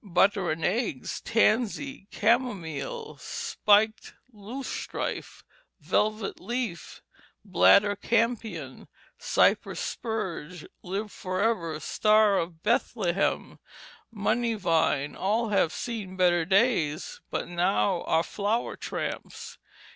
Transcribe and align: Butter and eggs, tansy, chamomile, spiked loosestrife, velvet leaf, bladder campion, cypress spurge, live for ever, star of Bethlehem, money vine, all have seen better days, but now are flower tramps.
Butter 0.03 0.49
and 0.49 0.65
eggs, 0.65 1.21
tansy, 1.23 2.07
chamomile, 2.11 3.17
spiked 3.17 4.15
loosestrife, 4.33 5.43
velvet 5.79 6.39
leaf, 6.39 7.03
bladder 7.45 7.95
campion, 7.95 8.87
cypress 9.19 9.79
spurge, 9.79 10.65
live 10.81 11.11
for 11.11 11.39
ever, 11.43 11.79
star 11.79 12.39
of 12.39 12.63
Bethlehem, 12.63 13.59
money 14.11 14.55
vine, 14.55 15.15
all 15.15 15.49
have 15.49 15.71
seen 15.71 16.17
better 16.17 16.45
days, 16.45 17.21
but 17.29 17.47
now 17.47 18.01
are 18.05 18.23
flower 18.23 18.75
tramps. 18.75 19.59